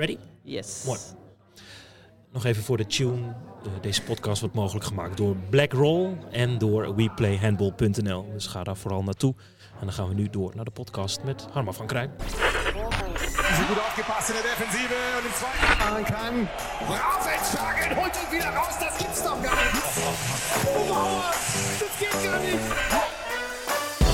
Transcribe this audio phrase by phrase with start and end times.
[0.00, 0.18] Ready?
[0.42, 0.82] Yes.
[0.86, 0.98] Mooi.
[2.32, 3.16] Nog even voor de tune.
[3.20, 8.32] Uh, deze podcast wordt mogelijk gemaakt door Blackroll en door WePlayHandball.nl.
[8.32, 9.34] Dus ga daar vooral naartoe.
[9.80, 12.10] En dan gaan we nu door naar de podcast met Harma van Krijn.
[13.56, 16.48] Sie gut aufgepasst in der Defensive und im zweiten machen kann.
[16.86, 19.74] Brav entschlagen, holt ihn wieder raus, das gibt's doch gar nicht.
[20.76, 21.30] Oh, Mauer,
[21.80, 23.09] das geht gar nicht.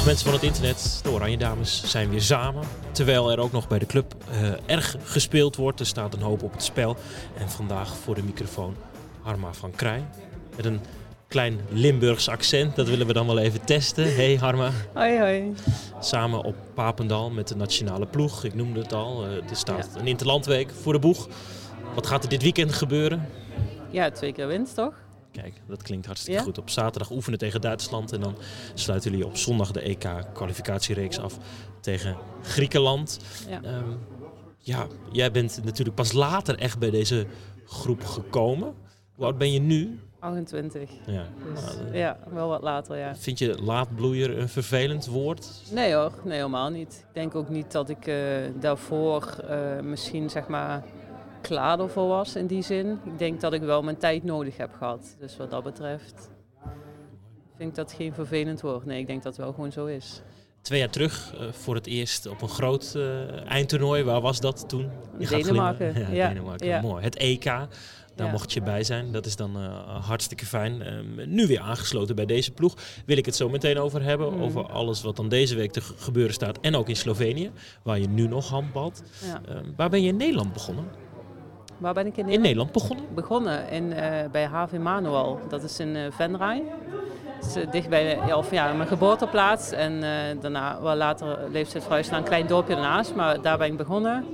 [0.06, 2.64] Mensen van het internet, de Oranje Dames, zijn weer samen.
[2.92, 5.80] Terwijl er ook nog bij de club uh, erg gespeeld wordt.
[5.80, 6.96] Er staat een hoop op het spel.
[7.38, 8.76] En vandaag voor de microfoon
[9.22, 10.04] Harma van Krij.
[10.56, 10.80] Met een
[11.28, 12.76] klein Limburgs accent.
[12.76, 14.14] Dat willen we dan wel even testen.
[14.14, 14.70] Hey Harma.
[14.94, 15.54] Hoi hoi.
[16.00, 18.44] Samen op Papendal met de nationale ploeg.
[18.44, 19.26] Ik noemde het al.
[19.26, 20.00] Uh, er staat ja.
[20.00, 21.28] een interlandweek voor de boeg.
[21.94, 23.28] Wat gaat er dit weekend gebeuren?
[23.90, 24.92] Ja, twee keer winst toch?
[25.42, 26.44] Kijk, dat klinkt hartstikke ja?
[26.44, 26.58] goed.
[26.58, 28.12] Op zaterdag oefenen tegen Duitsland.
[28.12, 28.36] En dan
[28.74, 31.38] sluiten jullie op zondag de EK-kwalificatiereeks af
[31.80, 33.18] tegen Griekenland.
[33.48, 33.60] Ja.
[33.64, 33.98] Um,
[34.58, 37.26] ja, jij bent natuurlijk pas later echt bij deze
[37.64, 38.74] groep gekomen.
[39.14, 40.00] Hoe oud ben je nu?
[40.18, 40.90] 28.
[41.06, 43.16] Ja, dus, nou, ja wel wat later, ja.
[43.16, 45.62] Vind je laatbloeier een vervelend woord?
[45.70, 47.04] Nee hoor, nee helemaal niet.
[47.08, 48.16] Ik denk ook niet dat ik uh,
[48.60, 50.84] daarvoor uh, misschien zeg maar
[51.48, 52.98] klaar ervoor was in die zin.
[53.04, 55.16] Ik denk dat ik wel mijn tijd nodig heb gehad.
[55.18, 56.34] Dus wat dat betreft
[57.56, 58.84] vind ik dat geen vervelend woord.
[58.84, 60.22] Nee, ik denk dat het wel gewoon zo is.
[60.60, 64.02] Twee jaar terug uh, voor het eerst op een groot uh, eindtoernooi.
[64.02, 64.90] Waar was dat toen?
[65.18, 65.94] Je Denemarken.
[66.00, 66.66] Ja, ja, Denemarken.
[66.66, 66.80] Ja.
[66.80, 67.02] Mooi.
[67.02, 67.44] Het EK.
[67.44, 68.32] Daar ja.
[68.32, 69.12] mocht je bij zijn.
[69.12, 70.94] Dat is dan uh, hartstikke fijn.
[70.94, 72.74] Um, nu weer aangesloten bij deze ploeg.
[73.06, 74.32] Wil ik het zo meteen over hebben.
[74.32, 74.42] Mm.
[74.42, 76.58] Over alles wat dan deze week te gebeuren staat.
[76.60, 77.50] En ook in Slovenië.
[77.82, 79.02] Waar je nu nog handbalt.
[79.48, 80.84] Um, waar ben je in Nederland begonnen?
[81.78, 82.36] Waar ben ik in Nederland?
[82.36, 83.14] In Nederland begonnen?
[83.14, 83.98] Begonnen in, uh,
[84.32, 85.40] bij HV Manuel.
[85.48, 86.62] Dat is in uh, Venray.
[87.40, 89.70] Dat is uh, dicht bij of, ja, mijn geboorteplaats.
[89.70, 90.00] En
[90.40, 93.14] daarna, wel later leeftijd verhuisd naar een klein dorpje ernaast.
[93.14, 94.24] Maar daar ben ik begonnen.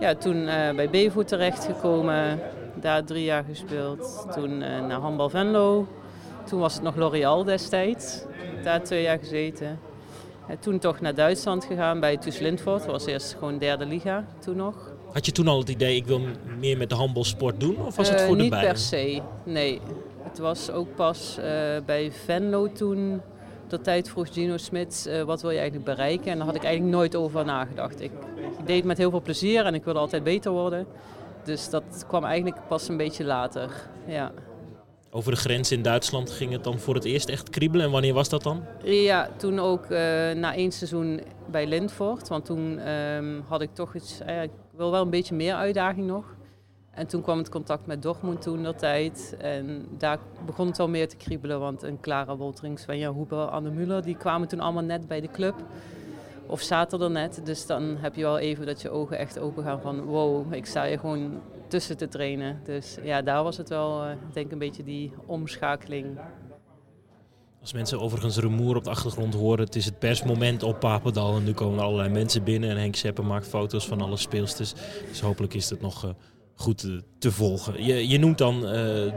[0.00, 0.44] Ja, toen
[0.76, 2.40] bij Bevoet terechtgekomen.
[2.74, 4.26] Daar drie jaar gespeeld.
[4.32, 5.86] Toen naar Handbal Venlo.
[6.44, 8.24] Toen was het nog L'Oréal destijds.
[8.62, 9.80] Daar twee jaar gezeten.
[10.46, 12.82] En toen toch naar Duitsland gegaan bij TuS Lindvoort.
[12.82, 14.93] Dat was eerst gewoon derde liga toen nog.
[15.14, 16.20] Had je toen al het idee, ik wil
[16.58, 17.86] meer met de handbalsport doen?
[17.86, 19.80] Of was het voor uh, de Niet per se, nee.
[20.22, 21.44] Het was ook pas uh,
[21.86, 23.20] bij Venlo toen,
[23.68, 26.30] de tijd vroeg Gino Smits, uh, wat wil je eigenlijk bereiken?
[26.30, 28.00] En daar had ik eigenlijk nooit over nagedacht.
[28.00, 28.10] Ik,
[28.58, 30.86] ik deed het met heel veel plezier en ik wilde altijd beter worden.
[31.44, 33.70] Dus dat kwam eigenlijk pas een beetje later,
[34.06, 34.32] ja.
[35.10, 37.86] Over de grens in Duitsland ging het dan voor het eerst echt kriebelen.
[37.86, 38.64] En wanneer was dat dan?
[38.82, 39.98] Ja, toen ook uh,
[40.32, 41.20] na één seizoen
[41.50, 42.28] bij Lindvoort.
[42.28, 46.36] Want toen um, had ik toch iets, ik wil wel een beetje meer uitdaging nog.
[46.90, 49.36] En toen kwam het contact met Dortmund toen dat tijd.
[49.38, 51.60] En daar begon het wel meer te kriebelen.
[51.60, 55.30] Want een Clara Woltering, Svenja Huber, Anne Muller, die kwamen toen allemaal net bij de
[55.30, 55.54] club.
[56.46, 57.40] Of zaten er net.
[57.44, 60.66] Dus dan heb je wel even dat je ogen echt open gaan van wow, ik
[60.66, 62.60] sta hier gewoon tussen te trainen.
[62.64, 66.18] Dus ja, daar was het wel, uh, denk een beetje die omschakeling.
[67.64, 71.36] Als mensen overigens rumoer op de achtergrond horen, het is het persmoment op Papendal.
[71.36, 74.72] En nu komen er allerlei mensen binnen en Henk Seppen maakt foto's van alle speelsters.
[75.08, 76.10] Dus hopelijk is het nog uh,
[76.54, 77.84] goed uh, te volgen.
[77.84, 78.66] Je, je noemt dan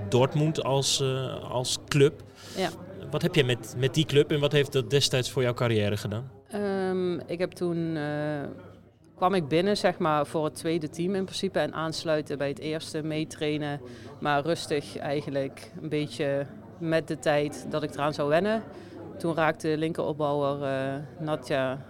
[0.09, 1.03] Dortmund als,
[1.49, 2.23] als club.
[2.57, 2.69] Ja.
[3.11, 5.97] Wat heb jij met, met die club en wat heeft dat destijds voor jouw carrière
[5.97, 6.31] gedaan?
[6.53, 7.97] Um, ik heb toen
[9.15, 12.59] kwam ik binnen zeg maar, voor het tweede team in principe en aansluiten bij het
[12.59, 13.81] eerste, meetrainen.
[14.19, 16.45] Maar rustig eigenlijk een beetje
[16.79, 18.63] met de tijd dat ik eraan zou wennen.
[19.17, 21.85] Toen raakte linkeropbouwer uh, Natja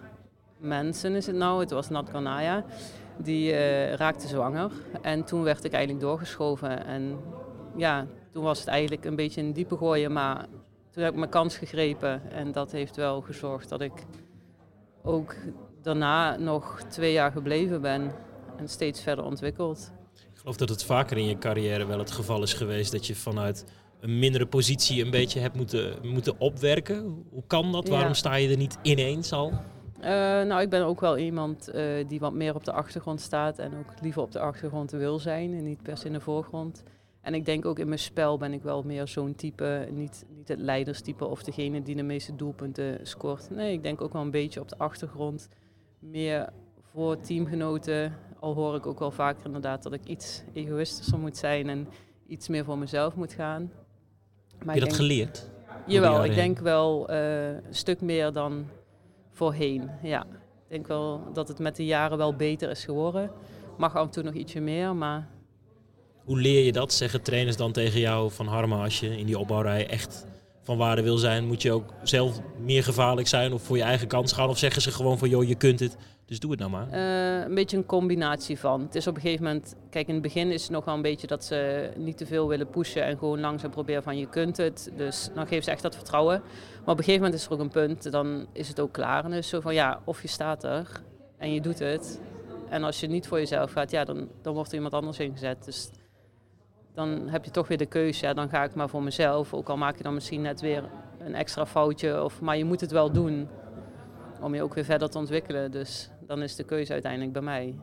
[0.57, 2.65] Mensen is het nou, het was Nat Kanaya.
[3.17, 4.71] Die uh, raakte zwanger
[5.01, 6.85] en toen werd ik eigenlijk doorgeschoven.
[6.85, 7.19] En
[7.75, 10.45] ja, toen was het eigenlijk een beetje een diepe gooien, maar
[10.91, 12.31] toen heb ik mijn kans gegrepen.
[12.31, 14.05] En dat heeft wel gezorgd dat ik
[15.03, 15.35] ook
[15.81, 18.11] daarna nog twee jaar gebleven ben
[18.57, 19.91] en steeds verder ontwikkeld.
[20.13, 23.15] Ik geloof dat het vaker in je carrière wel het geval is geweest dat je
[23.15, 23.65] vanuit
[23.99, 27.25] een mindere positie een beetje hebt moeten, moeten opwerken.
[27.29, 27.87] Hoe kan dat?
[27.87, 27.93] Ja.
[27.93, 29.51] Waarom sta je er niet ineens al?
[29.99, 30.05] Uh,
[30.43, 33.73] nou, ik ben ook wel iemand uh, die wat meer op de achtergrond staat en
[33.77, 36.83] ook liever op de achtergrond wil zijn en niet per se in de voorgrond.
[37.21, 40.47] En ik denk ook in mijn spel ben ik wel meer zo'n type, niet, niet
[40.47, 43.49] het leiderstype of degene die de meeste doelpunten scoort.
[43.49, 45.49] Nee, ik denk ook wel een beetje op de achtergrond
[45.99, 46.49] meer
[46.81, 48.13] voor teamgenoten.
[48.39, 51.87] Al hoor ik ook wel vaker inderdaad dat ik iets egoïstischer moet zijn en
[52.27, 53.71] iets meer voor mezelf moet gaan.
[54.63, 55.49] Maar Heb je dat denk, geleerd?
[55.85, 58.67] Jawel, ik denk wel uh, een stuk meer dan
[59.31, 59.89] voorheen.
[60.03, 63.31] Ja, ik denk wel dat het met de jaren wel beter is geworden.
[63.77, 65.27] Mag af en toe nog ietsje meer, maar...
[66.23, 66.93] Hoe leer je dat?
[66.93, 70.25] Zeggen trainers dan tegen jou van Harma als je in die opbouwrij echt
[70.61, 74.07] van waarde wil zijn, moet je ook zelf meer gevaarlijk zijn of voor je eigen
[74.07, 74.49] kans gaan?
[74.49, 76.87] Of zeggen ze gewoon van joh, je kunt het, Dus doe het nou maar.
[76.93, 78.81] Uh, een beetje een combinatie van.
[78.81, 81.01] Het is op een gegeven moment, kijk in het begin is het nog wel een
[81.01, 84.57] beetje dat ze niet te veel willen pushen en gewoon langzaam proberen van je kunt
[84.57, 84.91] het.
[84.95, 86.39] Dus dan geven ze echt dat vertrouwen.
[86.39, 89.25] Maar op een gegeven moment is er ook een punt, dan is het ook klaar.
[89.25, 91.01] En dus zo van ja, of je staat er
[91.37, 92.21] en je doet het.
[92.69, 95.65] En als je niet voor jezelf gaat, ja, dan, dan wordt er iemand anders ingezet.
[95.65, 95.89] Dus
[96.93, 98.25] dan heb je toch weer de keuze.
[98.25, 99.53] Ja, dan ga ik maar voor mezelf.
[99.53, 100.83] Ook al maak je dan misschien net weer
[101.19, 102.23] een extra foutje.
[102.23, 103.47] Of, maar je moet het wel doen
[104.41, 105.71] om je ook weer verder te ontwikkelen.
[105.71, 107.75] Dus dan is de keuze uiteindelijk bij mij.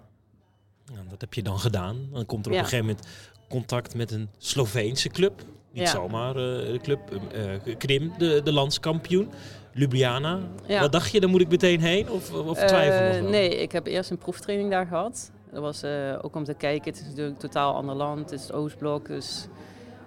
[0.84, 2.08] Ja, dat heb je dan gedaan.
[2.12, 3.06] Dan komt er op een gegeven moment
[3.48, 5.42] contact met een Sloveense club.
[5.72, 7.00] Niet zomaar uh, de club,
[7.34, 9.30] uh, Krim, de, de landskampioen.
[9.72, 10.40] Ljubljana.
[10.68, 12.10] Wat dacht je, daar moet ik meteen heen?
[12.10, 15.30] Of, of twijfel Nee, ik heb eerst een proeftraining daar gehad.
[15.52, 15.84] Dat was
[16.22, 16.90] ook om te kijken.
[16.90, 18.30] Het is natuurlijk een totaal ander land.
[18.30, 19.06] Het is het Oostblok.
[19.06, 19.46] Dus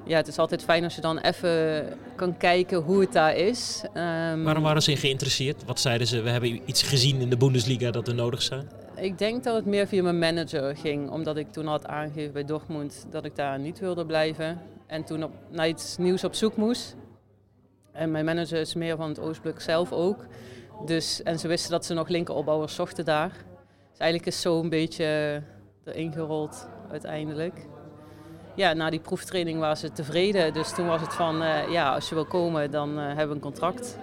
[0.07, 3.83] ja, het is altijd fijn als je dan even kan kijken hoe het daar is.
[3.94, 5.65] Um, Waarom waren ze geïnteresseerd?
[5.65, 6.21] Wat zeiden ze?
[6.21, 8.69] We hebben iets gezien in de Bundesliga dat er nodig zijn.
[8.95, 11.09] Ik denk dat het meer via mijn manager ging.
[11.09, 14.62] Omdat ik toen had aangegeven bij Dortmund dat ik daar niet wilde blijven.
[14.88, 16.95] En toen op, naar iets nieuws op zoek moest.
[17.92, 20.25] En mijn manager is meer van het Oostblok zelf ook.
[20.86, 23.31] Dus, en ze wisten dat ze nog linkeropbouwers zochten daar.
[23.89, 25.42] Dus eigenlijk is zo een beetje
[25.86, 27.68] erin gerold uiteindelijk
[28.57, 30.54] ja, na die proeftraining waren ze tevreden.
[30.54, 33.33] Dus toen was het van, uh, ja, als je wil komen, dan uh, hebben we
[33.33, 33.98] een contract.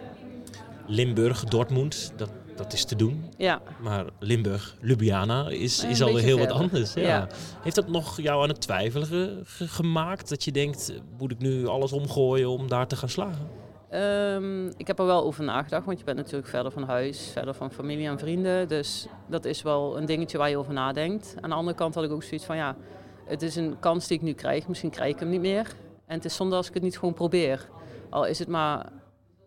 [0.86, 3.24] Limburg, Dortmund, dat, dat is te doen.
[3.36, 3.60] Ja.
[3.80, 6.94] Maar Limburg, Ljubljana is, is alweer heel wat anders.
[6.94, 7.26] Ja.
[7.62, 10.28] Heeft dat nog jou aan het twijfelen gemaakt?
[10.28, 13.48] Dat je denkt, moet ik nu alles omgooien om daar te gaan slagen?
[13.94, 17.54] Um, ik heb er wel over nagedacht, want je bent natuurlijk verder van huis, verder
[17.54, 18.68] van familie en vrienden.
[18.68, 21.34] Dus dat is wel een dingetje waar je over nadenkt.
[21.40, 22.76] Aan de andere kant had ik ook zoiets van, ja,
[23.26, 24.68] het is een kans die ik nu krijg.
[24.68, 25.74] Misschien krijg ik hem niet meer.
[26.06, 27.68] En het is zonde als ik het niet gewoon probeer.
[28.10, 28.92] Al is het maar,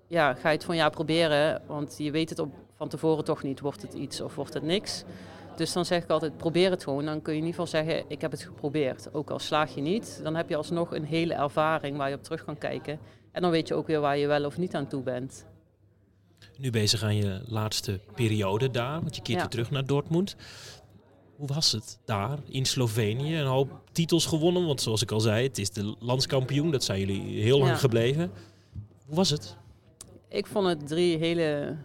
[0.07, 1.61] ja, ga je het van ja proberen.
[1.67, 3.59] Want je weet het op, van tevoren toch niet.
[3.59, 5.03] Wordt het iets of wordt het niks?
[5.55, 7.05] Dus dan zeg ik altijd, probeer het gewoon.
[7.05, 9.13] Dan kun je in ieder geval zeggen, ik heb het geprobeerd.
[9.13, 12.23] Ook al slaag je niet, dan heb je alsnog een hele ervaring waar je op
[12.23, 12.99] terug kan kijken.
[13.31, 15.45] En dan weet je ook weer waar je wel of niet aan toe bent.
[16.57, 20.35] Nu bezig aan je laatste periode daar, want je keert weer terug naar Dortmund.
[21.37, 23.37] Hoe was het daar in Slovenië?
[23.37, 26.71] Een hoop titels gewonnen, want zoals ik al zei, het is de landskampioen.
[26.71, 28.31] Dat zijn jullie heel lang gebleven.
[29.05, 29.55] Hoe was het?
[30.27, 31.75] Ik vond het drie hele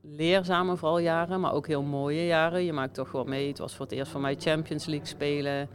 [0.00, 2.64] leerzame vooral jaren, maar ook heel mooie jaren.
[2.64, 3.48] Je maakt toch wel mee.
[3.48, 5.68] Het was voor het eerst voor mij Champions League spelen.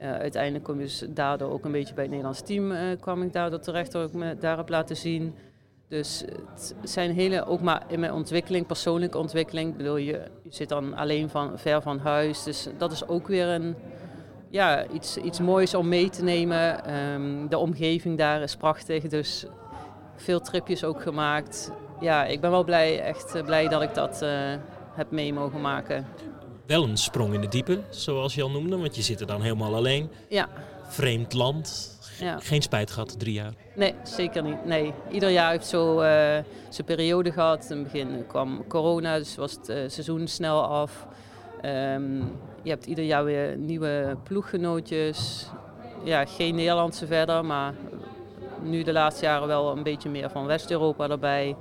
[0.00, 3.22] Uh, uiteindelijk kom je dus daardoor ook een beetje bij het Nederlands team uh, kwam
[3.22, 5.34] ik daardoor terecht, door ik me daarop laten zien.
[5.88, 6.24] Dus
[6.54, 9.70] het zijn hele, ook maar in mijn ontwikkeling, persoonlijke ontwikkeling.
[9.70, 12.42] Ik bedoel, je, je zit dan alleen van, ver van huis.
[12.42, 13.74] Dus dat is ook weer een,
[14.50, 16.84] ja, iets, iets moois om mee te nemen.
[16.84, 19.02] Ehm, de omgeving daar is prachtig.
[19.02, 19.46] Dus
[20.16, 21.70] veel tripjes ook gemaakt.
[22.00, 24.30] Ja, ik ben wel blij, echt eh, blij dat ik dat uh,
[24.92, 26.06] heb mee mogen maken.
[26.66, 29.42] Wel een sprong in de diepe, zoals je al noemde, want je zit er dan
[29.42, 30.10] helemaal alleen.
[30.28, 30.48] Ja.
[30.88, 32.38] Vreemd land, ja.
[32.38, 33.52] Geen spijt gehad, drie jaar?
[33.74, 34.64] Nee, zeker niet.
[34.64, 34.92] Nee.
[35.10, 36.06] Ieder jaar heeft zo uh,
[36.68, 37.70] zijn periode gehad.
[37.70, 41.06] In het begin kwam corona, dus was het uh, seizoen snel af.
[41.64, 42.18] Um,
[42.62, 45.46] je hebt ieder jaar weer nieuwe ploeggenootjes.
[46.04, 47.74] Ja, geen Nederlandse verder, maar
[48.62, 51.56] nu de laatste jaren wel een beetje meer van West-Europa erbij.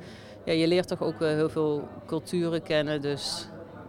[0.46, 3.48] Ja, je leert toch ook heel veel culturen kennen, dus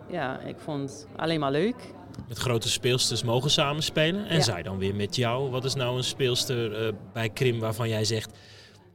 [0.09, 1.95] ja, ik vond het alleen maar leuk
[2.29, 4.27] met grote speelsters mogen samenspelen.
[4.27, 5.51] En zij dan weer met jou.
[5.51, 8.31] Wat is nou een speelster uh, bij Krim waarvan jij zegt...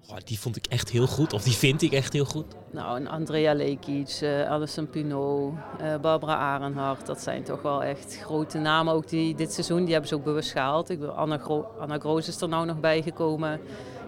[0.10, 2.45] Oh, die vond ik echt heel goed, of die vind ik echt heel goed?
[2.72, 7.05] Nou, een Andrea Lekic, uh, Alison Pinot, uh, Barbara Arenhart.
[7.05, 9.84] Dat zijn toch wel echt grote namen ook die dit seizoen.
[9.84, 10.89] Die hebben ze ook bewust gehaald.
[10.89, 13.60] Ik, Anna, Gro Anna Groos is er nou nog bijgekomen.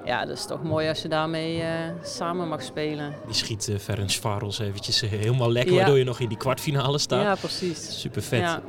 [0.06, 1.68] Ja, dat is toch mooi als je daarmee uh,
[2.04, 3.14] samen mag spelen.
[3.26, 6.98] Die schiet uh, Ferenc Varels eventjes uh, helemaal lekker, waardoor je nog in die kwartfinale
[6.98, 7.24] staat.
[7.24, 8.00] Ja, precies.
[8.00, 8.40] Super vet.
[8.40, 8.62] Ja.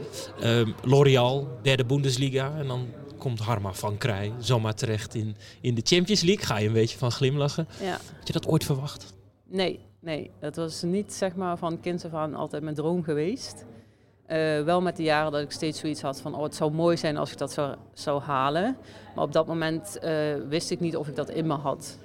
[0.42, 2.52] Um, L'Oreal, derde Bundesliga.
[2.58, 2.86] En dan
[3.18, 6.46] komt Harma van Krij zomaar terecht in, in de Champions League.
[6.46, 7.68] Ga je een beetje van glimlachen.
[7.80, 7.98] Ja.
[8.18, 9.14] Had je dat ooit verwacht?
[9.48, 10.30] Nee, nee.
[10.40, 13.64] Dat was niet zeg maar van kind af aan altijd mijn droom geweest.
[14.28, 16.96] Uh, wel met de jaren dat ik steeds zoiets had van, oh, het zou mooi
[16.96, 18.76] zijn als ik dat zou, zou halen.
[19.14, 20.10] Maar op dat moment uh,
[20.48, 21.98] wist ik niet of ik dat in me had.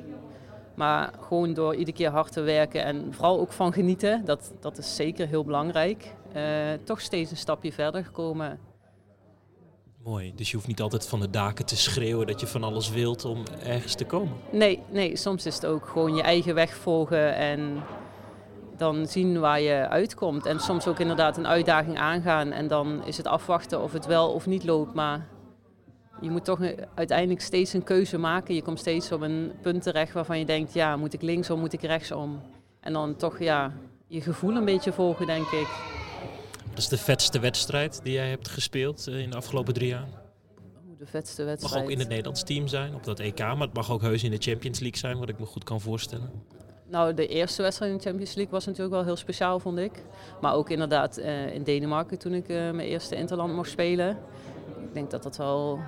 [0.75, 4.77] Maar gewoon door iedere keer hard te werken en vooral ook van genieten, dat, dat
[4.77, 6.13] is zeker heel belangrijk.
[6.35, 6.43] Uh,
[6.83, 8.59] toch steeds een stapje verder gekomen.
[10.03, 12.89] Mooi, dus je hoeft niet altijd van de daken te schreeuwen dat je van alles
[12.89, 14.33] wilt om ergens te komen.
[14.51, 17.83] Nee, nee, soms is het ook gewoon je eigen weg volgen en
[18.79, 20.45] dan zien waar je uitkomt.
[20.45, 22.51] En soms ook inderdaad een uitdaging aangaan.
[22.51, 24.93] En dan is het afwachten of het wel of niet loopt.
[24.93, 25.27] Maar
[26.21, 26.59] je moet toch
[26.95, 28.55] uiteindelijk steeds een keuze maken.
[28.55, 31.73] Je komt steeds op een punt terecht waarvan je denkt, ja, moet ik linksom, moet
[31.73, 32.41] ik rechtsom?
[32.79, 33.73] En dan toch ja,
[34.07, 35.67] je gevoel een beetje volgen, denk ik.
[36.75, 40.07] is de vetste wedstrijd die jij hebt gespeeld eh, in de afgelopen drie jaar?
[40.97, 41.75] De vetste Het wedstrijd.
[41.75, 44.23] mag ook in het Nederlands team zijn, op dat EK, maar het mag ook heus
[44.23, 46.31] in de Champions League zijn, wat ik me goed kan voorstellen.
[46.89, 50.03] Nou, de eerste wedstrijd in de Champions League was natuurlijk wel heel speciaal, vond ik.
[50.41, 54.17] Maar ook inderdaad eh, in Denemarken toen ik eh, mijn eerste interland mocht spelen.
[54.81, 55.79] Ik denk dat dat wel...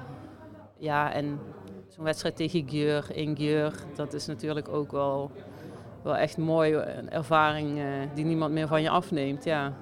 [0.77, 1.39] Ja, en
[1.87, 5.31] zo'n wedstrijd tegen Gjeur, in Gjeur, dat is natuurlijk ook wel,
[6.03, 6.73] wel echt mooi.
[6.73, 9.73] Een ervaring eh, die niemand meer van je afneemt, ja.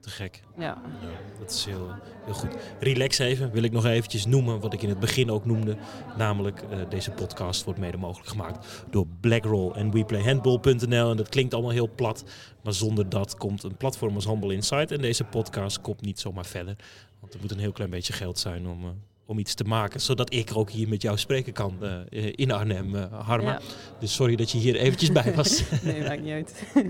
[0.00, 0.40] Te gek.
[0.56, 0.82] ja.
[1.00, 1.90] Ja, dat is heel,
[2.24, 2.54] heel goed.
[2.80, 5.76] Relax even, wil ik nog eventjes noemen wat ik in het begin ook noemde.
[6.16, 11.10] Namelijk, eh, deze podcast wordt mede mogelijk gemaakt door Blackroll en WePlayHandball.nl.
[11.10, 12.24] En dat klinkt allemaal heel plat,
[12.62, 14.90] maar zonder dat komt een platform als Humble Insight.
[14.90, 16.76] En deze podcast komt niet zomaar verder.
[17.20, 18.90] Want er moet een heel klein beetje geld zijn om, eh,
[19.26, 20.00] om iets te maken.
[20.00, 21.76] Zodat ik ook hier met jou spreken kan
[22.10, 23.50] eh, in Arnhem, Harma.
[23.50, 23.60] Ja.
[24.00, 25.62] Dus sorry dat je hier eventjes bij was.
[25.82, 26.62] Nee, maakt niet uit.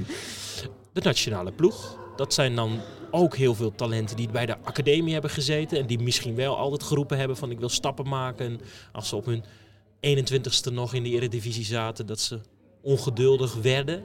[0.98, 1.96] De nationale ploeg.
[2.16, 5.78] Dat zijn dan ook heel veel talenten die bij de academie hebben gezeten.
[5.78, 8.46] En die misschien wel altijd geroepen hebben van ik wil stappen maken.
[8.46, 8.60] En
[8.92, 9.44] als ze op hun
[10.00, 12.40] 21ste nog in de eredivisie zaten, dat ze
[12.82, 14.04] ongeduldig werden.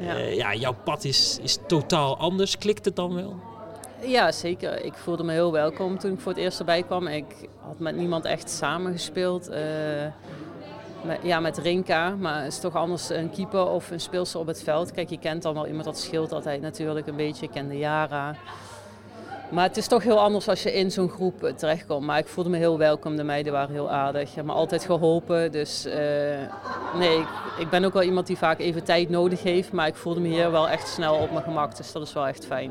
[0.00, 0.16] Ja.
[0.16, 2.58] Ja, ja jouw pad is, is totaal anders.
[2.58, 3.40] Klikt het dan wel?
[4.02, 4.84] Ja, zeker.
[4.84, 7.06] Ik voelde me heel welkom toen ik voor het eerst erbij kwam.
[7.06, 9.48] Ik had met niemand echt samengespeeld.
[9.48, 10.06] eh
[11.22, 14.62] ja, met Rinka, maar het is toch anders een keeper of een speelster op het
[14.62, 14.92] veld.
[14.92, 17.46] Kijk, je kent dan wel iemand, dat scheelt altijd natuurlijk een beetje.
[17.46, 18.36] Ik kende Yara.
[19.50, 22.06] Maar het is toch heel anders als je in zo'n groep terechtkomt.
[22.06, 23.16] Maar ik voelde me heel welkom.
[23.16, 24.34] De meiden waren heel aardig.
[24.34, 25.52] Hebben me altijd geholpen.
[25.52, 26.00] Dus eh,
[26.94, 27.18] nee,
[27.58, 29.72] ik ben ook wel iemand die vaak even tijd nodig heeft.
[29.72, 31.76] Maar ik voelde me hier wel echt snel op mijn gemak.
[31.76, 32.70] Dus dat is wel echt fijn.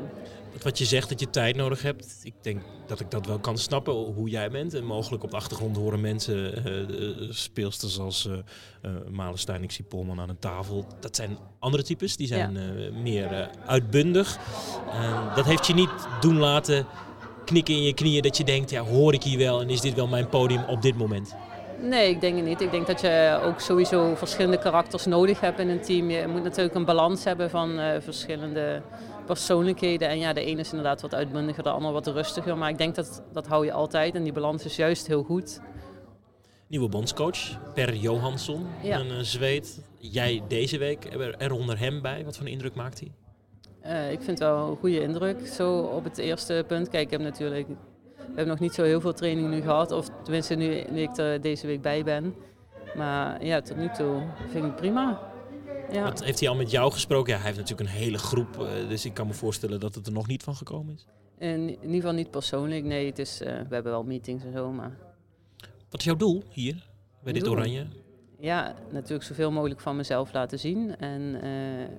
[0.62, 3.58] Wat je zegt dat je tijd nodig hebt, ik denk dat ik dat wel kan
[3.58, 4.74] snappen hoe jij bent.
[4.74, 8.38] En mogelijk op de achtergrond horen mensen, eh, eh, speelsters als eh
[8.82, 10.86] eh, Malenstein, ik zie Polman aan een tafel.
[11.00, 12.58] Dat zijn andere types, die zijn
[13.02, 14.38] meer uitbundig.
[15.34, 16.86] Dat heeft je niet doen laten
[17.44, 19.94] knikken in je knieën dat je denkt, ja hoor ik hier wel en is dit
[19.94, 21.34] wel mijn podium op dit moment?
[21.80, 22.60] Nee, ik denk het niet.
[22.60, 26.10] Ik denk dat je ook sowieso verschillende karakters nodig hebt in een team.
[26.10, 28.82] Je moet natuurlijk een balans hebben van verschillende
[29.28, 30.08] persoonlijkheden.
[30.08, 32.56] En ja, de ene is inderdaad wat uitbundiger, de ander wat rustiger.
[32.58, 35.60] Maar ik denk dat dat hou je altijd en die balans is juist heel goed.
[36.66, 37.38] Nieuwe bondscoach,
[37.74, 38.98] Per Johansson, Ja.
[38.98, 39.80] een eh, Zweed.
[39.98, 42.24] Jij deze week er, er onder hem bij.
[42.24, 43.12] Wat voor een indruk maakt hij?
[43.80, 46.88] Eh, ik vind wel een goede indruk, zo op het eerste punt.
[46.88, 47.74] Kijk, ik heb natuurlijk, we
[48.26, 49.92] hebben nog niet zo heel veel training nu gehad.
[49.92, 52.34] Of tenminste nu, nu ik er deze week bij ben.
[52.96, 55.20] Maar ja, tot nu toe vind ik het prima.
[55.92, 56.02] Ja.
[56.02, 57.32] Wat, heeft hij al met jou gesproken?
[57.32, 60.06] Ja, hij heeft natuurlijk een hele groep, eh, dus ik kan me voorstellen dat het
[60.06, 61.06] er nog niet van gekomen is.
[61.38, 63.06] In, in ieder geval niet persoonlijk, nee.
[63.06, 64.96] Het is, eh, we hebben wel meetings en zo, maar
[65.90, 66.86] Wat is jouw doel hier,
[67.22, 67.52] bij dit Doel?
[67.52, 67.86] oranje?
[68.40, 70.96] ja, natuurlijk zoveel mogelijk van mezelf laten zien.
[70.96, 71.96] En eh,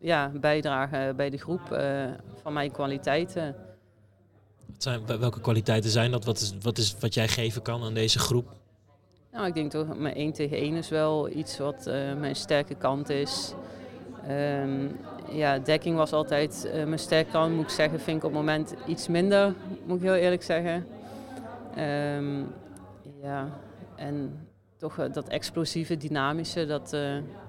[0.00, 2.10] ja, bijdragen bij de groep eh,
[2.42, 3.56] van mijn kwaliteiten.
[4.66, 6.24] Wat zijn, wel- welke kwaliteiten zijn dat?
[6.24, 8.56] Wat is, wat is wat jij geven kan aan deze groep?
[9.32, 12.74] Nou, ik denk toch, mijn 1 tegen 1 is wel iets wat eh, mijn sterke
[12.74, 13.54] kant is.
[14.26, 14.88] Ehm,
[15.30, 18.00] ja, dekking was altijd eh, mijn sterke kant, moet ik zeggen.
[18.00, 19.54] Vind ik op het moment iets minder,
[19.84, 20.86] moet ik heel eerlijk zeggen.
[21.74, 22.42] Ehm,
[23.22, 23.48] ja,
[23.96, 26.96] en toch eh, dat explosieve, dynamische, dat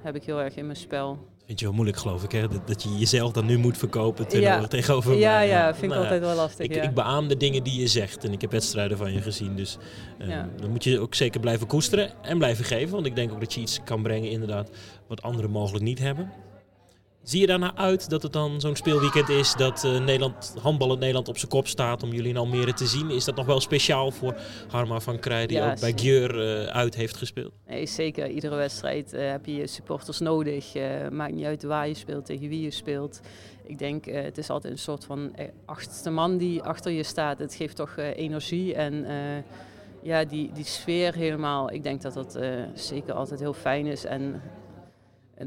[0.02, 1.18] heb ik heel erg in mijn spel.
[1.50, 2.48] Vind je wel moeilijk, geloof ik, hè?
[2.48, 4.68] Dat, dat je jezelf dan nu moet verkopen Ja.
[4.68, 6.66] tegenover Ja, ja, vind ik Nou altijd wel lastig.
[6.66, 6.82] Ik, ja.
[6.82, 9.56] ik beaam de dingen die je zegt en ik heb wedstrijden van je gezien.
[9.56, 9.78] Dus
[10.18, 10.50] eh, Ja.
[10.62, 12.94] dan moet je ook zeker blijven koesteren en blijven geven.
[12.94, 14.70] Want ik denk ook dat je iets kan brengen, inderdaad,
[15.08, 16.32] wat anderen mogelijk niet hebben.
[17.30, 21.00] Zie je daarna uit dat het dan zo'n speelweekend is dat eh, Nederland, handbal in
[21.00, 23.10] Nederland op zijn kop staat om jullie in Almere te zien?
[23.10, 24.36] Is dat nog wel speciaal voor
[24.68, 25.94] Harma van Krij, die Ja, ook bij.
[25.96, 27.52] Gjeur eh, uit heeft gespeeld?
[27.68, 28.30] Nee, zeker.
[28.30, 30.74] Iedere wedstrijd eh, heb je supporters nodig.
[31.12, 33.20] Maakt niet uit waar je speelt, tegen wie je speelt.
[33.64, 37.40] Ik denk, het is altijd een soort van achtste man die achter je staat.
[37.40, 39.06] Het geeft toch energie en
[40.04, 41.72] ja, die, die sfeer helemaal.
[41.72, 42.40] Ik denk dat dat
[42.74, 44.06] zeker altijd heel fijn is.
[44.06, 44.42] En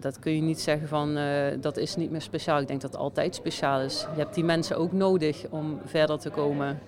[0.00, 2.60] dat kun je niet zeggen van, eh, dat is niet meer speciaal.
[2.60, 4.06] Ik denk dat het altijd speciaal is.
[4.14, 6.80] Je hebt die mensen ook nodig om verder te komen.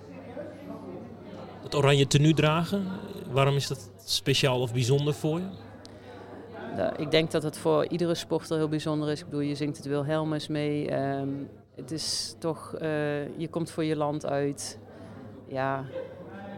[1.63, 2.87] Het oranje tenue dragen,
[3.31, 5.47] waarom is dat speciaal of bijzonder voor je?
[6.77, 9.21] Ja, ik denk dat het voor iedere sporter heel bijzonder is.
[9.21, 10.91] Ik bedoel, je zingt het Wilhelmus mee.
[10.91, 11.29] Ehm,
[11.75, 14.79] het is toch, eh, je komt voor je land uit.
[15.49, 15.85] Ja,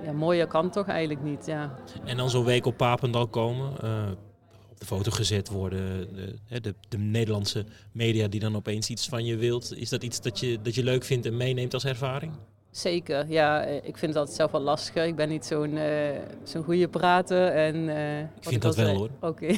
[0.04, 1.46] ja mooier kan toch eigenlijk niet.
[1.46, 1.74] Ja.
[2.04, 4.10] En dan zo'n week op Papendal komen, eh,
[4.76, 6.08] op de foto gezet worden,
[6.48, 9.76] de, de, de Nederlandse media die dan opeens iets van je wilt.
[9.76, 12.32] Is dat iets dat je, dat je leuk vindt en meeneemt als ervaring?
[12.70, 13.64] Zeker, ja.
[13.64, 15.04] Ik vind altijd zelf wel lastiger.
[15.06, 17.48] Ik ben niet zo'n eh, zo'n goede prater.
[17.48, 19.10] En, eh, wat vind dat wel, zei- hoor.
[19.20, 19.46] Oké.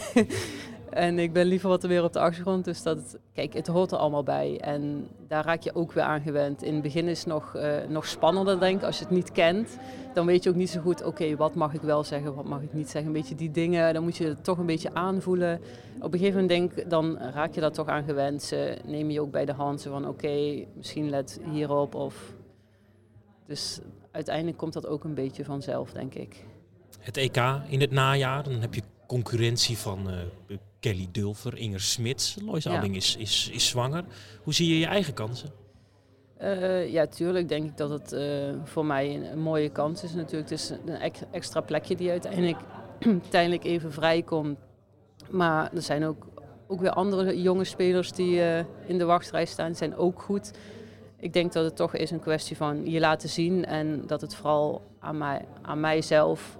[0.91, 2.65] En ik ben liever wat meer op de achtergrond.
[2.65, 4.61] Dus dat, kijk, het hoort er allemaal bij.
[4.61, 6.63] En daar raak je ook weer aan gewend.
[6.63, 8.87] In het begin is het nog, uh, nog spannender, denk ik.
[8.87, 9.79] Als je het niet kent,
[10.15, 11.05] dan weet je ook niet zo goed...
[11.05, 13.07] oké, wat mag ik wel zeggen, wat mag ik niet zeggen.
[13.07, 15.61] Een beetje die dingen, dan moet je het toch een beetje aanvoelen.
[16.01, 18.43] Op een gegeven moment denk dan raak je daar toch aan gewend.
[18.43, 19.81] Ze neem je ook bij de hand.
[19.81, 21.95] Zo van, oké, misschien let hierop.
[21.95, 22.35] Of...
[23.47, 23.81] Dus
[24.11, 26.45] uiteindelijk komt dat ook een beetje vanzelf, denk ik.
[26.99, 27.37] Het EK
[27.69, 32.37] in het najaar, dan heb je concurrentie van uh, Kelly Dulver, Inger Smits.
[32.45, 32.83] Lois ja.
[32.83, 34.05] is, is, is zwanger.
[34.43, 35.51] Hoe zie je je eigen kansen?
[36.43, 38.21] Uh, ja, tuurlijk denk ik dat het uh,
[38.65, 40.51] voor mij een, mooie kans is natuurlijk.
[40.51, 42.59] Het is een extra plekje die uiteindelijk,
[43.23, 44.59] uiteindelijk even vrijkomt.
[45.31, 46.27] Maar er zijn ook,
[46.67, 49.67] ook weer andere jonge spelers die uh, in de wachtrij staan.
[49.67, 50.51] Die zijn ook goed.
[51.17, 53.65] Ik denk dat het toch is een kwestie van je laten zien.
[53.65, 56.59] En dat het vooral aan, mij, aan mijzelf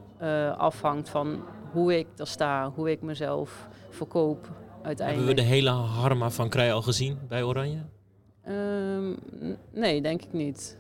[0.57, 4.51] afhangt van hoe ik er sta, hoe ik mezelf verkoop
[4.83, 5.27] uiteindelijk.
[5.27, 7.83] Hebben we de hele Harma van Krij al gezien bij Oranje?
[8.49, 9.17] Um,
[9.73, 10.79] nee, denk ik niet.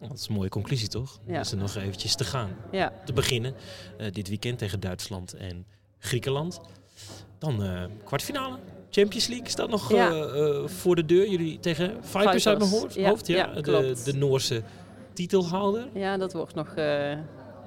[0.00, 1.18] Dat is een mooie conclusie, toch?
[1.26, 1.40] Ja.
[1.40, 2.50] is er nog eventjes te gaan.
[2.70, 2.92] Ja.
[3.04, 3.54] Te beginnen
[4.00, 5.66] uh, dit weekend tegen Duitsland en
[5.98, 6.60] Griekenland.
[7.38, 8.58] Dan uh, kwartfinale.
[8.90, 10.10] Champions League staat nog ja.
[10.10, 11.28] uh, voor de deur.
[11.28, 12.94] Jullie tegen Vipers, uit mijn hoofd.
[12.94, 13.46] Ja, hoofd, ja.
[13.46, 14.62] de, de Noorse
[15.12, 15.88] titelhouder.
[15.94, 16.74] Ja, dat wordt nog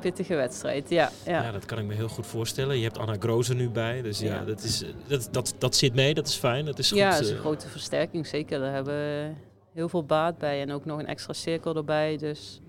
[0.01, 1.43] pittige wedstrijd, ja, ja.
[1.43, 2.77] Ja, dat kan ik me heel goed voorstellen.
[2.77, 6.13] Je hebt Anna Groze nu bij, dus ja, Dat, is, dat, dat, dat zit mee,
[6.13, 6.65] dat is fijn.
[6.65, 8.59] Dat is goed, ja, dat is een grote versterking, zeker.
[8.59, 9.31] Daar hebben we
[9.73, 12.17] heel veel baat bij en ook nog een extra cirkel erbij.
[12.17, 12.61] Dus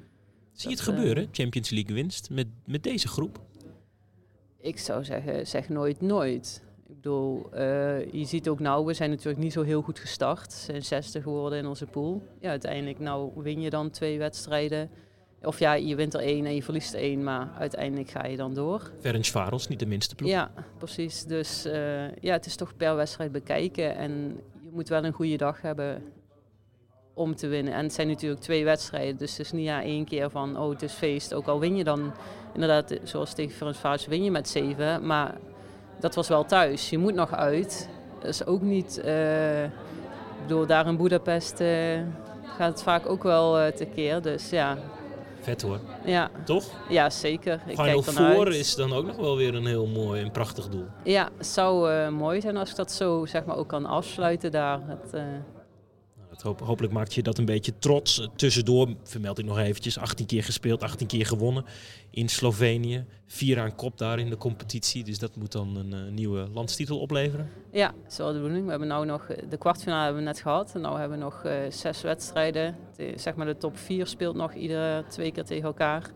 [0.53, 3.41] Zie je het gebeuren, Champions League winst, met, met deze groep?
[4.61, 6.63] Ik zou zeggen, zeg nooit nooit.
[6.89, 10.65] Ik bedoel, uh, je ziet ook nou, we zijn natuurlijk niet zo heel goed gestart.
[10.67, 12.23] We zijn 60 geworden in onze pool.
[12.41, 14.91] Ja, uiteindelijk nou win je dan twee wedstrijden.
[15.45, 18.37] Of ja, je wint er één en je verliest er één, maar uiteindelijk ga je
[18.37, 18.91] dan door.
[19.01, 20.31] Ferenc Varos, niet de minste ploeg.
[20.31, 21.25] Ja, precies.
[21.25, 23.97] Dus uh, ja, het is toch per wedstrijd bekijken.
[23.97, 26.03] En je moet wel een goede dag hebben
[27.15, 27.75] om te winnen.
[27.75, 30.71] En het zijn natuurlijk twee wedstrijden, dus het is niet ja één keer van, oh
[30.71, 31.35] het is feest.
[31.35, 32.13] Ook al win je dan,
[32.55, 35.07] inderdaad, zoals tegen Ferenc Varos, win je met zeven.
[35.07, 35.35] Maar
[36.01, 36.91] dat was wel thuis.
[36.91, 37.89] Je moet nog uit.
[38.19, 39.71] Dat is ook niet, uh, ik
[40.43, 42.01] bedoel, daar in Budapest uh,
[42.57, 44.23] gaat het vaak ook wel tekeer.
[44.23, 44.79] Dus ja,
[45.43, 45.81] Vet hoor.
[46.05, 46.31] Ja.
[46.45, 46.65] Toch?
[46.89, 47.61] Ja, zeker.
[47.67, 50.87] Ik Final Four is dan ook nog wel weer een heel mooi en prachtig doel.
[51.05, 54.51] Ja, het zou uh, mooi zijn als ik dat zo zeg maar, ook kan afsluiten
[54.51, 54.81] daar.
[54.87, 55.23] Het, uh,
[56.43, 58.29] hopelijk maakt je dat een beetje trots.
[58.37, 59.99] Tussendoor vermeld ik nog eventjes.
[59.99, 61.65] 18 keer gespeeld, 18 keer gewonnen
[62.11, 63.05] in Slovenië.
[63.27, 65.05] Vier aan kop daar in de competitie.
[65.05, 67.51] Dus dat moet dan een uh, nieuwe landstitel opleveren.
[67.73, 68.65] Ja, wel de bedoeling.
[68.65, 70.75] We hebben nou nog de kwartfinale hebben we net gehad.
[70.75, 72.77] En nu hebben we nog zes wedstrijden.
[72.97, 76.11] De, zeg maar de top 4 speelt nog iedere twee keer tegen elkaar.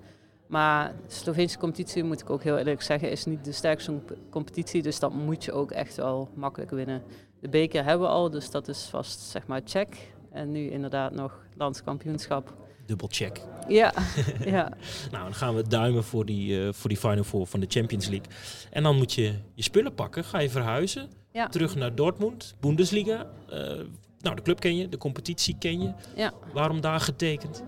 [0.46, 3.98] Maar de Sloveense competitie, moet ik ook heel eerlijk zeggen, is niet de sterkste
[4.30, 4.82] competitie.
[4.82, 7.02] Dus dat moet je ook echt wel makkelijk winnen.
[7.40, 10.14] De beker hebben we al, dus dat is vast zeg maar check.
[10.36, 12.54] En nu inderdaad nog landskampioenschap.
[12.86, 13.40] Dubbel check.
[13.68, 13.94] Ja,
[14.44, 14.72] ja.
[15.10, 18.08] nou, dan gaan we duimen voor die, uh, voor die Final Four van de Champions
[18.08, 18.26] League.
[18.70, 21.10] En dan moet je je spullen pakken, ga je verhuizen.
[21.32, 21.48] Ja.
[21.48, 23.26] Terug naar Dortmund, Bundesliga.
[23.52, 23.56] Uh,
[24.20, 25.92] nou, de club ken je, de competitie ken je.
[26.16, 26.32] Ja.
[26.52, 27.62] Waarom daar getekend?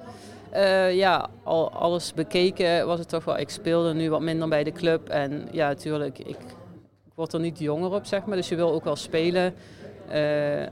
[0.54, 3.38] Uh, ja, al, alles bekeken was het toch wel.
[3.38, 5.08] Ik speelde nu wat minder bij de club.
[5.08, 6.56] En ja, natuurlijk, ik, ik
[7.14, 8.36] word er niet jonger op, zeg maar.
[8.36, 9.54] Dus je wil ook wel spelen.
[10.12, 10.66] Uh,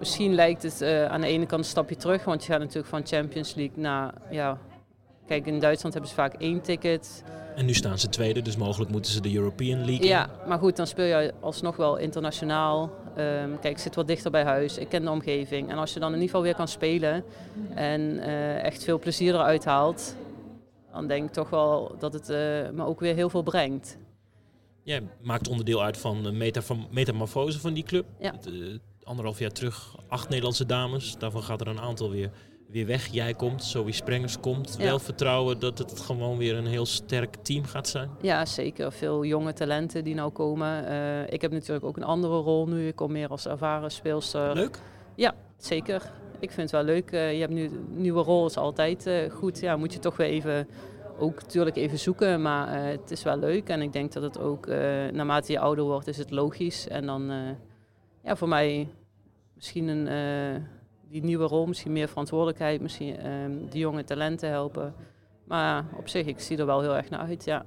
[0.00, 2.24] misschien lijkt het uh, aan de ene kant een stapje terug.
[2.24, 4.14] Want je gaat natuurlijk van Champions League naar...
[4.30, 4.58] Ja,
[5.26, 7.24] kijk, in Duitsland hebben ze vaak één ticket.
[7.56, 10.76] En nu staan ze tweede, dus mogelijk moeten ze de European League Ja, maar goed,
[10.76, 12.82] dan speel je alsnog wel internationaal.
[13.18, 15.70] Um, kijk, ik zit wat dichter bij huis, ik ken de omgeving.
[15.70, 17.24] En als je dan in ieder geval weer kan spelen
[17.74, 20.16] en uh, echt veel plezier eruit haalt...
[20.92, 22.36] dan denk ik toch wel dat het uh,
[22.72, 23.98] me ook weer heel veel brengt.
[24.82, 26.32] Jij maakt onderdeel uit van de
[26.90, 28.06] metamorfose van die club.
[28.18, 28.32] Ja.
[28.32, 28.50] Het,
[29.10, 31.16] anderhalf jaar terug acht Nederlandse dames.
[31.18, 32.30] Daarvan gaat er een aantal weer,
[32.68, 33.06] weer weg.
[33.06, 34.74] Jij komt, Zoe Sprengers komt.
[34.78, 34.84] Ja.
[34.84, 38.10] Wel vertrouwen dat het gewoon weer een heel sterk team gaat zijn?
[38.20, 38.92] Ja, zeker.
[38.92, 40.84] Veel jonge talenten die nou komen.
[40.84, 42.86] Uh, ik heb natuurlijk ook een andere rol nu.
[42.86, 44.54] Ik kom meer als ervaren speelster.
[44.54, 44.78] Leuk?
[45.14, 46.10] Ja, zeker.
[46.38, 47.12] Ik vind het wel leuk.
[47.12, 49.60] Uh, je hebt nu nieuwe rol, is altijd uh, goed.
[49.60, 50.68] Ja, moet je toch weer even
[51.18, 53.68] ook natuurlijk even zoeken, maar uh, het is wel leuk.
[53.68, 54.76] En ik denk dat het ook, uh,
[55.12, 56.88] naarmate je ouder wordt, is het logisch.
[56.88, 57.36] En dan, uh,
[58.24, 58.88] ja, voor mij
[59.60, 60.62] misschien een,
[61.08, 63.16] die nieuwe rol, misschien meer verantwoordelijkheid, misschien
[63.70, 64.94] die jonge talenten helpen.
[65.44, 67.64] Maar op zich, ik zie er wel heel erg naar uit, ja.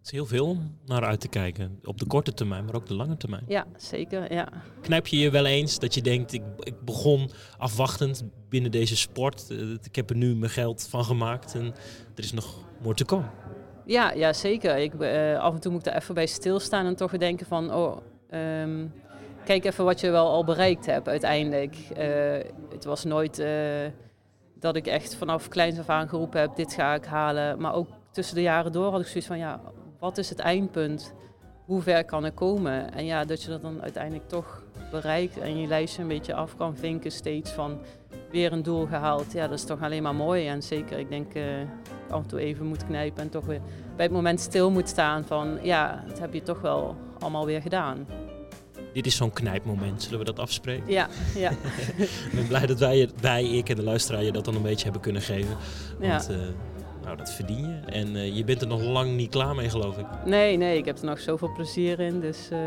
[0.00, 1.80] Het is heel veel om naar uit te kijken.
[1.84, 3.44] Op de korte termijn, maar ook de lange termijn.
[3.46, 4.32] Ja, zeker.
[4.32, 4.48] Ja.
[4.80, 9.50] Knijp je je wel eens dat je denkt, ik, ik begon afwachtend binnen deze sport.
[9.82, 11.64] Ik heb er nu mijn geld van gemaakt en
[12.14, 13.24] er is nog more to come.
[13.84, 14.76] Ja, ja zeker.
[14.78, 17.74] Ik, uh, af en toe moet ik er even bij stilstaan en toch denken van...
[17.74, 17.96] Oh,
[18.28, 18.86] ehm,
[19.44, 21.76] kijk even wat je wel al bereikt hebt uiteindelijk.
[21.96, 22.08] Eh,
[22.70, 23.50] het was nooit eh,
[24.58, 27.60] dat ik echt vanaf kleins af aan geroepen heb, dit ga ik halen.
[27.60, 29.60] Maar ook tussen de jaren door had ik zoiets van, ja,
[29.98, 31.14] wat is het eindpunt?
[31.64, 32.92] Hoe ver kan ik komen?
[32.92, 36.56] En ja, dat je dat dan uiteindelijk toch bereikt en je lijstje een beetje af
[36.56, 37.80] kan vinken steeds van
[38.30, 39.32] weer een doel gehaald.
[39.32, 40.46] Ja, dat is toch alleen maar mooi.
[40.46, 41.44] En zeker, ik denk, uh,
[42.10, 43.60] af en toe even moet knijpen en toch weer
[43.96, 47.62] bij het moment stil moet staan van, ja, dat heb je toch wel allemaal weer
[47.62, 48.06] gedaan.
[48.92, 50.92] Dit is zo'n knijpmoment, zullen we dat afspreken?
[50.92, 51.50] Ja, ja.
[52.30, 54.84] ik ben blij dat wij, wij, ik en de luisteraar je dat dan een beetje
[54.84, 55.56] hebben kunnen geven.
[55.98, 56.34] Want, ja.
[56.34, 56.40] Uh,
[57.04, 57.92] nou, dat verdien je.
[57.92, 60.06] En uh, je bent er nog lang niet klaar mee, geloof ik.
[60.24, 62.20] Nee, nee, ik heb er nog zoveel plezier in.
[62.20, 62.58] Dus uh,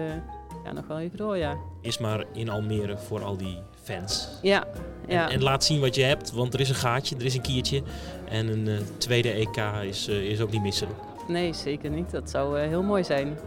[0.63, 1.57] ja, nog wel even door, ja.
[1.81, 4.29] Is maar in Almere voor al die fans.
[4.41, 4.67] Ja,
[5.07, 5.29] ja.
[5.29, 7.41] En, en, laat zien wat je hebt, want er is een gaatje, er is een
[7.41, 7.81] kiertje.
[8.29, 10.99] En een uh, tweede EK is, is ook niet misselijk.
[11.27, 12.11] Nee, zeker niet.
[12.11, 13.37] Dat zou heel mooi zijn.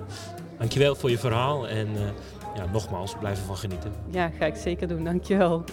[0.59, 1.89] Dankjewel voor je verhaal en
[2.57, 3.93] ja, nogmaals, blijven van genieten.
[4.11, 5.05] Ja, ga ik zeker doen.
[5.05, 5.65] Dankjewel.